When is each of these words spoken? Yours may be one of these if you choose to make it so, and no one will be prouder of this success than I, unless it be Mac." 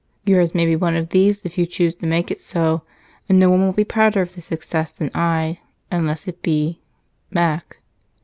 Yours 0.25 0.55
may 0.55 0.65
be 0.65 0.75
one 0.75 0.95
of 0.95 1.09
these 1.09 1.43
if 1.43 1.59
you 1.59 1.67
choose 1.67 1.93
to 1.93 2.07
make 2.07 2.31
it 2.31 2.39
so, 2.41 2.81
and 3.29 3.37
no 3.37 3.51
one 3.51 3.61
will 3.63 3.71
be 3.71 3.83
prouder 3.83 4.23
of 4.23 4.33
this 4.33 4.45
success 4.45 4.91
than 4.91 5.11
I, 5.13 5.59
unless 5.91 6.27
it 6.27 6.41
be 6.41 6.81
Mac." 7.29 7.77